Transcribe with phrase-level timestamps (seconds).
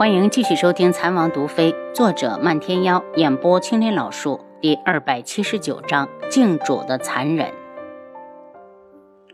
[0.00, 7.52] 欢迎继续收听《残王毒妃》，作者漫天妖，演播青林老树，第二百七十九章：镜主的残忍。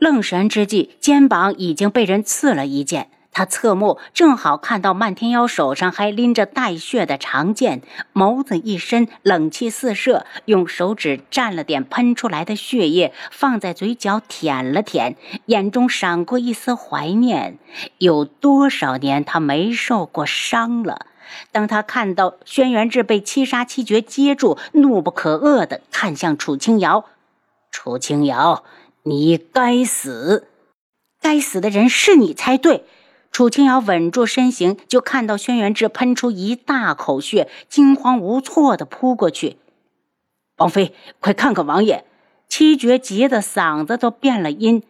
[0.00, 3.10] 愣神之际，肩膀已经被人刺了一剑。
[3.37, 7.83] 他侧目，正好看到漫天妖手上还拎着带血的长剑，
[8.15, 17.59] 眸子一深，冷气四射，用手指蘸了点喷出来的血液，放在嘴角舔了舔，眼中闪过一丝怀念。
[17.98, 21.05] 有多少年他没受过伤了？
[21.52, 27.05] 当他看到轩辕志被七杀七绝接住，怒不可遏地看向楚清瑶
[27.70, 28.64] ：“楚清瑶，
[29.02, 30.48] 你该死！
[31.20, 32.87] 该死的人是你才对。”
[33.36, 39.58] 楚清瑶稳住身形，就看到轩辕志喷出一大口血，惊慌无措地扑过去。
[40.56, 42.06] 王妃，快看看王爷！
[42.48, 44.82] 七绝急得嗓子都变了音。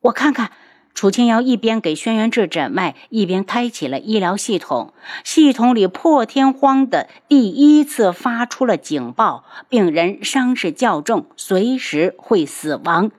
[0.00, 0.50] 我看看。
[0.94, 4.94] 楚清瑶一边给轩辕志诊脉，一边开启了医疗系统。
[5.22, 13.10] 系统里破天荒的第一次发出了警报：病人伤势较重，随时会死亡。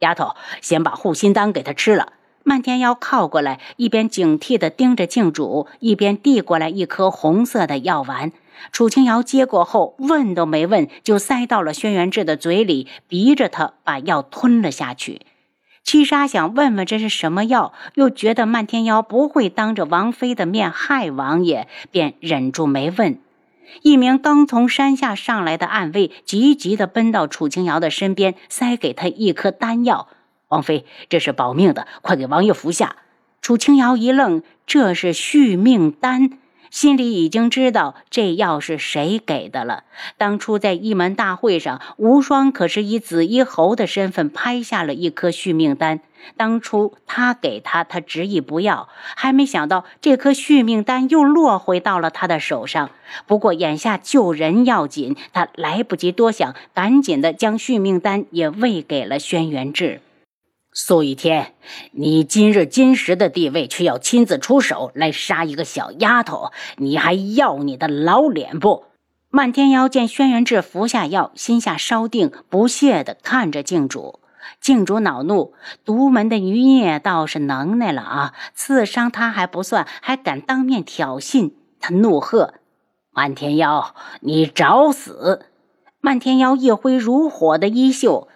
[0.00, 2.12] 丫头，先把护心丹给他吃了。
[2.44, 8.32] 漫天妖靠过来，一边警惕地盯着镜主，一边递过来一颗红色的药丸。
[8.70, 15.22] 楚清瑶接过后，问都没问，就塞到了轩辕志的嘴里，逼着他把药吞了下去。
[15.84, 23.18] 七杀想问问这是什么药，又觉得漫天妖不会当着王妃的面害王爷，便忍住没问。
[23.82, 30.08] 一名刚从山下上来的暗卫急急地奔到楚清瑶的身边，塞给他一颗丹药。
[30.52, 32.96] 王妃，这是保命的，快给王爷服下。
[33.40, 36.38] 楚清瑶一愣，这是续命丹，
[36.70, 39.84] 心里已经知道这药是谁给的了。
[40.18, 46.00] 当初在一门大会上，无双可是以紫衣侯的身份拍下了一颗续命丹。
[46.36, 52.90] 当初他给他，他执意不要，还没想到这颗续命丹又落回到了他的手上。
[53.26, 60.02] 不过眼下救人要紧，他来不及多想，赶紧的将续命丹也喂给了轩辕志。
[60.74, 61.52] 苏雨天，
[61.90, 68.84] 你今日今时的地位，却要亲自出手来杀一个小丫头，你还要你的老脸不？
[69.28, 74.20] 漫天妖见轩辕志服下药，心下稍定，不屑地看着镜主。
[74.62, 75.52] 镜主恼怒，
[75.84, 78.32] 独门的余孽倒是能耐了啊！
[78.54, 81.52] 刺伤他还不算，还敢当面挑衅。
[81.80, 82.54] 他怒喝
[83.12, 85.44] ：“漫天妖，你找死！”
[86.00, 88.28] 漫天妖一挥如火的衣袖。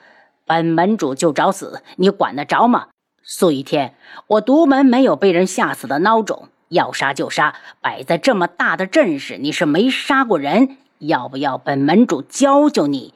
[0.47, 2.87] 本门主就找死，你管得着吗？
[3.25, 3.97] 苏一天，
[4.29, 7.57] 我独门没有被人吓死的孬种，要杀就杀。
[7.81, 13.12] 摆在这么大的阵势，你是没杀过人，要不要本门主教教你？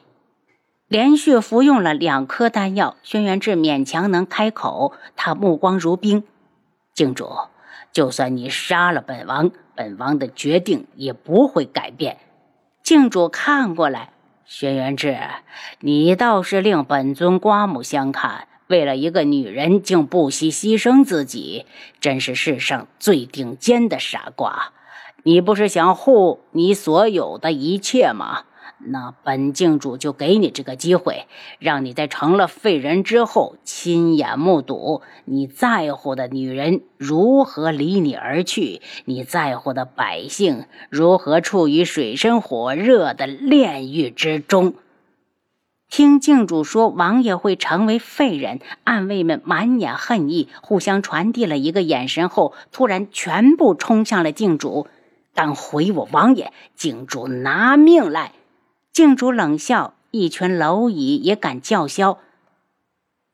[0.89, 4.91] 连续服用了两颗丹药，轩辕志勉强能开口。
[5.15, 6.25] 他目光如冰，
[6.93, 7.29] 静主，
[7.93, 12.17] 就算你杀了本王，本王的决定也不会改变。
[12.83, 14.11] 静主看过来。
[14.53, 15.17] 轩辕志，
[15.79, 18.49] 你倒是令本尊刮目相看。
[18.67, 21.65] 为了一个女人，竟不惜牺牲自己，
[22.01, 24.73] 真是世上最顶尖的傻瓜。
[25.23, 28.43] 你不是想护你所有的一切吗？
[28.85, 31.27] 那本镜主就给你这个机会，
[31.59, 44.73] 让你在成了废人之后，亲眼目睹你在乎的女人如何离你而去，你在乎的百姓如何处于水深火热的炼狱之中。
[45.89, 54.87] 听镜主说王爷会成为废人，暗卫们满眼恨意，互相传递了一个眼神后，突然全部冲向了镜主，
[55.35, 58.31] 敢毁我王爷，镜主拿命来！
[58.93, 62.19] 镜主冷笑，一群蝼蚁也敢叫嚣！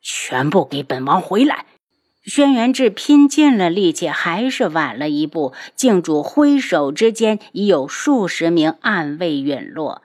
[0.00, 1.66] 全部给本王回来！
[2.24, 5.52] 轩辕志拼尽了力气，还是晚了一步。
[5.74, 10.02] 镜主挥手之间，已有数十名暗卫陨落。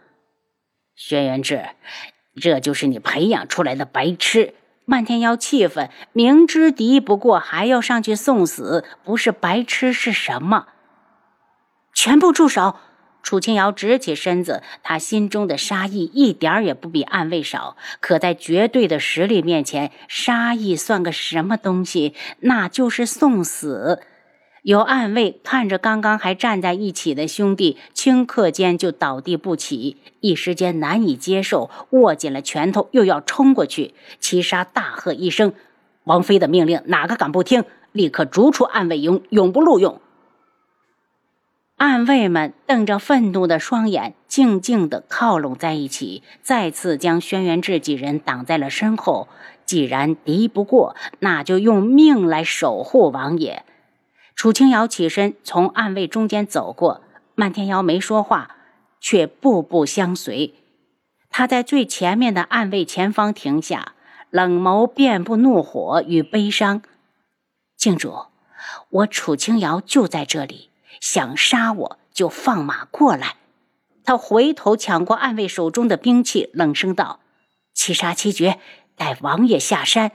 [0.96, 1.70] 轩辕志，
[2.42, 4.56] 这就是你培养出来的白痴！
[4.86, 10.68] 漫天妖气愤，明知敌不过，还要上去送死，不是白痴是什么？
[11.94, 12.78] 全部住手！
[13.24, 17.78] 楚清瑶直起身子，他心中的杀意一点也不比暗卫少。
[18.02, 22.14] 可在绝对的实力面前，杀意算个什么东西？
[22.42, 24.02] 那就是送死。
[24.62, 33.94] 有暗卫看着刚刚还站在一起的兄弟，顷刻间就倒地不起，一时间难以接受，握紧了拳头，又要冲过去。
[34.20, 35.54] 七杀大喝一声
[36.06, 37.64] ：“王妃的命令，哪个敢不听？
[37.94, 40.00] 立刻逐出暗卫营，永不录用！”
[41.78, 49.28] 暗卫们瞪着愤怒的双眼，静静地靠拢在一起，再次将轩辕志几人挡在了身后。
[49.66, 53.64] 既然敌不过，那就用命来守护王爷。
[54.36, 57.02] 楚清瑶起身从暗卫中间走过，
[57.36, 58.58] 漫天瑶没说话，
[59.00, 60.54] 却步步相随。
[61.30, 63.94] 他在最前面的暗卫前方停下，
[64.30, 66.82] 冷眸遍布怒火与悲伤。
[67.78, 68.26] 静主，
[68.90, 70.70] 我楚清瑶就在这里，
[71.04, 73.36] 想杀我就放马过来。
[74.06, 77.20] 他回头抢过暗卫手中的兵器，冷声道
[77.76, 78.58] ：“七杀七绝，
[78.96, 80.14] 待王爷下山。”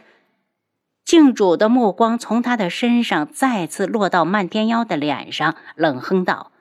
[1.05, 6.52] 静主的目光从他的身上再次落到漫天妖的脸上，冷哼道：“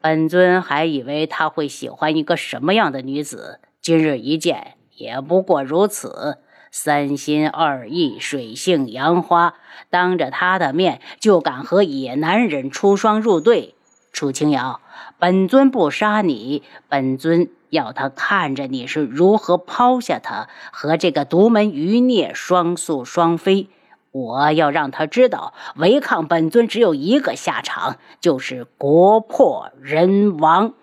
[0.00, 6.38] 本尊还以为他会喜欢一个什么样的女子，今日一见，也不过如此。
[6.70, 9.54] 三心二意，水性杨花，
[9.90, 13.74] 当着他的面就敢和野男人出双入对。
[14.12, 14.80] 楚清瑶，
[15.18, 23.68] 本尊不杀你，本尊要他看着你是如何抛下他和这个独门余孽双宿双飞。
[24.12, 30.74] 我要让他知道，违抗本尊只有一个下场，就是国破人亡。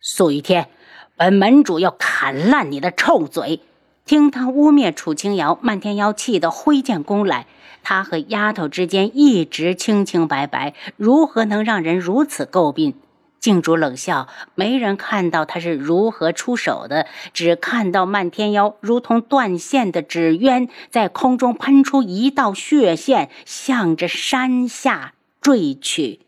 [0.00, 0.68] 素雨天，
[1.16, 3.60] 本门主要砍烂你的臭嘴！
[4.08, 7.46] 听他污蔑楚清瑶，漫天妖气得挥剑攻来。
[7.82, 12.94] 他和丫头之间一直清清白白，如何能让人如此诟病？
[13.38, 25.12] 静主冷笑，没人看到他是如何出手的，只看到漫天妖如同断线的纸鸢，在空中喷出一道血线，向着山下
[25.42, 26.20] 坠去。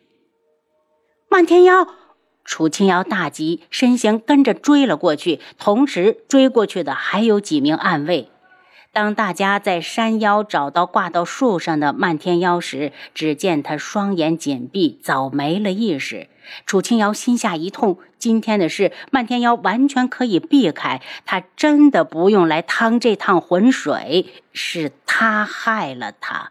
[1.31, 1.87] 漫天妖，
[2.51, 8.29] 楚清瑶大急，身形跟着追了过去，同时追过去的还有几名暗卫。
[8.93, 16.27] 当大家在山腰找到挂到树上的漫天妖时，只见他双眼紧闭，早没了意识。
[16.67, 26.51] 楚清瑶心下一痛，今天的事，漫天妖完全可以避开，他真的不用来趟这趟浑水，是他害了他。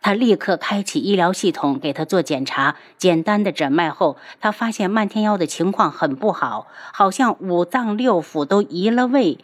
[0.00, 2.76] 他立刻开启医疗系统，给他做检查。
[2.96, 9.38] 简单的诊脉后，他发现漫天妖的情况很不好，好像五脏六腑都移了位。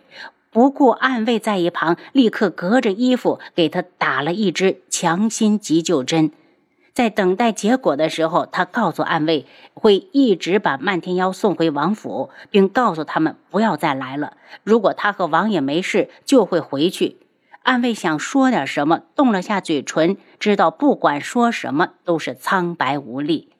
[0.50, 6.30] 不顾暗卫在一旁，立刻隔着衣服给他打了一支强心急救针。
[6.92, 14.36] 在等待结果的时候，他告诉暗卫会一直把漫天妖送回王府，并告诉他们不要再来了。
[14.62, 17.16] 如果他和王爷没事，就会回去。
[17.64, 23.50] 暗卫想说点什么，动了下嘴唇，知道不管说什么都是苍白无力。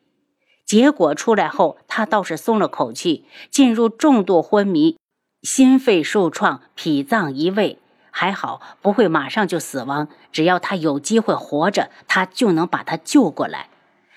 [0.67, 4.99] 结果出来后，他倒是松了口气，进入重度昏迷。
[5.43, 7.79] 心肺受创，脾脏移位，
[8.11, 10.09] 还好不会马上就死亡。
[10.31, 13.71] 只要他有机会活着，他就能把他救过来。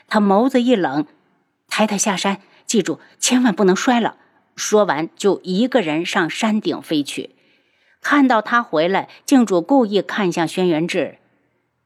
[0.09, 1.05] 他眸子一冷，
[1.69, 4.17] 抬他下山，记住千万不能摔了。
[4.57, 7.36] 说完，就一个人上山顶飞去。
[8.01, 11.17] 看到他回来，静主故意看向轩辕志：“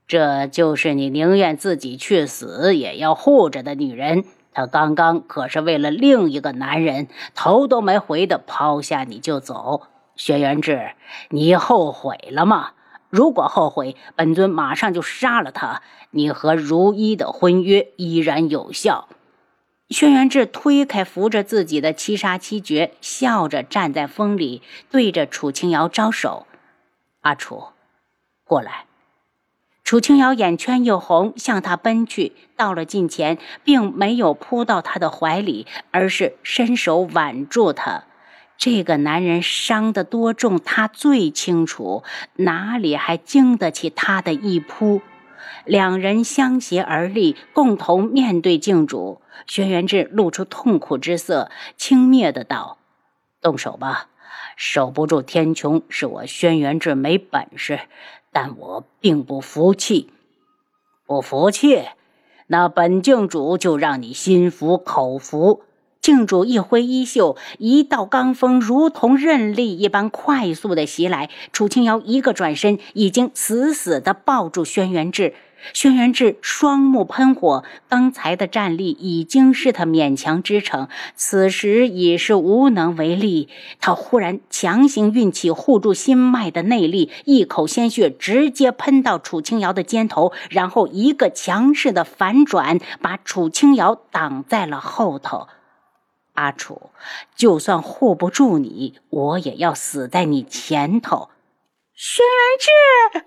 [0.07, 4.23] 这就是你宁愿自己去死，也要护着的女人。”
[4.53, 9.83] 她刚刚可是为了另一个男人，头都没回的抛下你就走。
[10.17, 10.91] 轩辕志，
[11.29, 12.71] 你后悔了吗？
[13.09, 15.81] 如果后悔，本尊马上就杀了他。
[16.11, 19.07] 你和如一的婚约依然有效。
[19.91, 26.47] 轩辕志推开扶着自己的七杀七绝，笑着站在风里，对着楚清瑶招手
[27.21, 27.65] ：“阿楚，
[28.45, 28.85] 过来。”
[29.83, 32.31] 楚清瑶眼圈又红，向他奔去。
[32.55, 38.05] 到了近前，并没有扑到他的怀里，而是伸手挽住他。
[38.57, 42.03] 这个男人伤得多重，他最清楚，
[42.37, 45.01] 哪里还经得起他的一扑？
[45.65, 49.21] 两人相携而立，共同面对镜主。
[49.47, 52.77] 轩辕志露出痛苦之色，轻蔑的道
[53.41, 54.09] ：“动手吧，
[54.55, 57.79] 守不住天穹，是我轩辕志没本事。”
[58.33, 60.09] 但我并不服气，
[61.05, 61.83] 不服气，
[62.47, 65.63] 那本镜主就让你心服口服。
[66.01, 71.29] 镜主一挥衣袖，一道罡风如同刃利一般快速的袭来。
[71.53, 75.35] 楚清瑶一个转身，已经死死的抱住轩辕志。
[75.73, 83.47] 轩辕志双目喷火，刚才的战力已经是他勉强支撑，此时已是无能为力。
[83.79, 95.47] 他忽然强行运起护住心脉的内力，一口鲜血直接喷到楚清瑶的肩头，然后一个强势的反转，把楚清瑶挡在了后头。
[96.33, 96.91] 阿楚，
[97.35, 101.29] 就算护不住你，我也要死在你前头。
[101.93, 103.25] 轩辕志。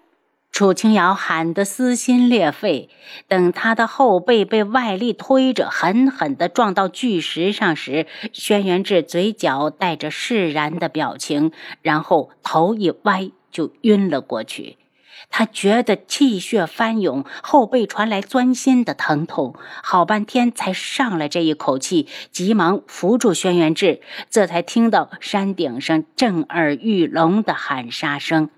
[0.51, 2.89] 楚清瑶喊得撕心裂肺，
[3.27, 11.51] 等他的后背被外力推着狠狠地撞到巨石上时，轩辕志嘴角带着释然的表情，
[11.83, 14.79] 然后头一歪就晕了过去。
[15.37, 24.01] 他觉得气血翻涌，后背传来钻心的疼痛，好半天才上了这一口气，急忙扶住轩辕志，
[24.31, 28.49] 这才听到山顶上震耳欲聋的喊杀声。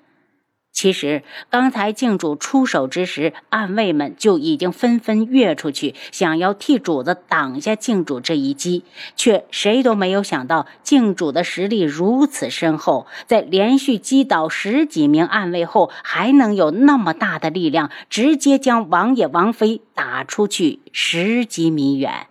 [0.77, 8.85] 其实，刚才镜主出手之时，暗卫们就已经纷纷跃出去，想要替主子挡下镜主这一击，
[9.17, 22.27] 却谁都没有想到，镜主的实力如此深厚，在连续击倒十几名暗卫后，还能有那么大的力量，直接将王爷王妃打出去十几米远。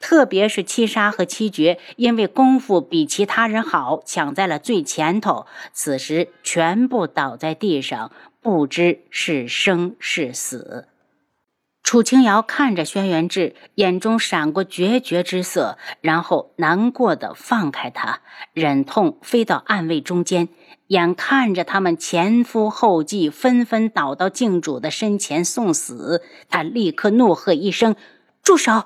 [0.00, 10.88] 特别是七杀和七绝，因为功夫比其他人好，抢在了最前头，此时全部倒在地上，不知是生是死。
[11.82, 18.20] 楚清瑶看着轩辕志，眼中闪过决绝之色，然后难过的放开他，
[18.52, 20.48] 忍痛飞到暗卫中间，
[20.86, 27.96] 眼看着他们前赴后继，纷纷倒到镜主的身前送死，他立刻怒喝一声
[28.42, 28.84] ：“住手！”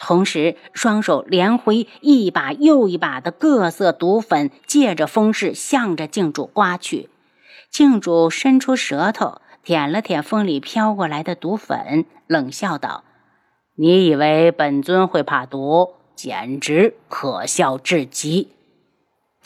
[0.00, 7.10] 同时，双手连挥一把又一把的各色毒粉，借着风势向着镜主刮去。
[7.70, 13.04] 镜主伸出舌头舔了舔风里飘过来的毒粉，冷笑道
[13.76, 15.90] ：“你以为本尊会怕毒？
[16.16, 18.48] 简直可笑至极！”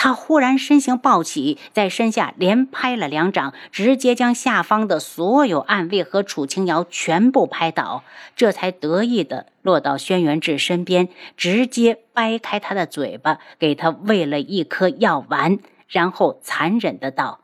[0.04, 8.04] 他忽然身形暴起，在身下连拍了两掌，直接将下方的所有暗卫和楚清瑶全部拍倒，
[8.36, 11.08] 这才得意的落到轩辕志身边，
[11.38, 15.58] 直接掰开他的嘴巴，给他喂了一颗药丸，
[15.88, 17.40] 然后残忍的道：“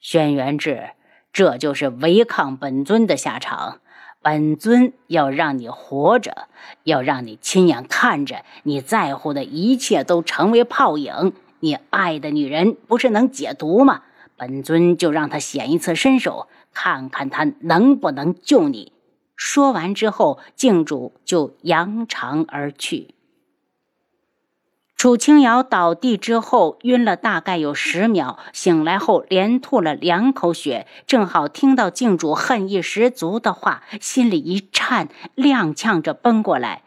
[0.00, 0.92] 轩辕志，
[1.34, 3.80] 这就是违抗本尊的下场。
[4.22, 6.48] 本尊要让你活着，
[6.84, 14.02] 要让你亲眼看着你在乎的一切都成为泡影。”你爱的女人不是能解毒吗？
[14.36, 18.92] 本尊就让她显一次身手，看看她能不能救你。
[19.36, 23.14] 说完之后，镜主就扬长而去。
[24.96, 36.82] 楚清瑶倒地之后晕了大概有十秒，醒来后连吐了两口血，正好听到镜主恨意十足的话，心里一颤，踉跄着奔过来。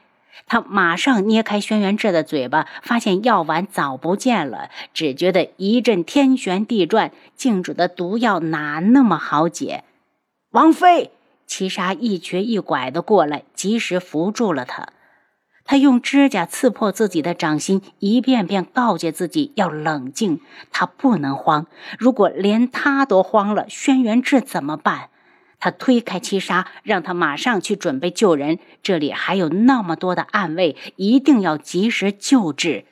[0.45, 7.11] 他马上捏开轩辕志的嘴巴，发现药丸早不见了，只觉得一阵天旋地转。
[7.35, 9.83] 镜主的毒药哪那么好解？
[10.51, 11.11] 王妃，
[11.45, 14.87] 七杀一瘸一拐的过来，及时扶住了他。
[15.65, 21.67] 他用指甲刺破自己的掌心，一遍遍告诫自己要冷静，他不能慌。
[21.97, 25.09] 如果连他都慌了，轩辕志怎么办？
[25.63, 28.59] 他推开七杀，让他马上去准备救人。
[28.81, 32.83] 这里还有那么多的暗卫，一定要及时救治。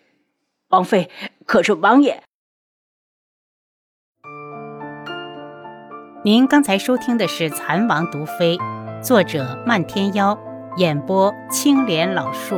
[0.70, 1.12] 王妃，
[1.46, 2.24] 可是王爷。
[6.24, 8.56] 您刚才收听的是《蚕王毒妃》，
[9.02, 10.40] 作者漫天妖，
[10.78, 12.56] 演播青莲老树。